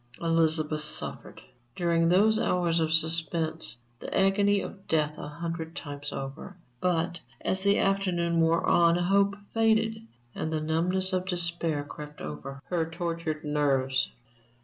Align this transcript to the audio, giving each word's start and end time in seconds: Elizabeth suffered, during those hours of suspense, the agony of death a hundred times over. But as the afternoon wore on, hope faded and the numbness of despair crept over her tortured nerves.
Elizabeth 0.19 0.81
suffered, 0.81 1.41
during 1.75 2.09
those 2.09 2.39
hours 2.39 2.79
of 2.79 2.91
suspense, 2.91 3.77
the 3.99 4.17
agony 4.17 4.59
of 4.59 4.87
death 4.87 5.15
a 5.19 5.27
hundred 5.27 5.75
times 5.75 6.11
over. 6.11 6.57
But 6.79 7.19
as 7.41 7.61
the 7.61 7.77
afternoon 7.77 8.41
wore 8.41 8.65
on, 8.65 8.95
hope 8.95 9.35
faded 9.53 10.01
and 10.33 10.51
the 10.51 10.59
numbness 10.59 11.13
of 11.13 11.27
despair 11.27 11.83
crept 11.83 12.19
over 12.19 12.63
her 12.65 12.83
tortured 12.89 13.43
nerves. 13.43 14.09